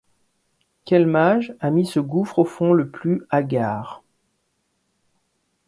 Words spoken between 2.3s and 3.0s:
au fond le